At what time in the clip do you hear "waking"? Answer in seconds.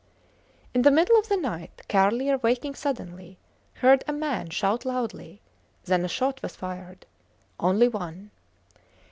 2.39-2.73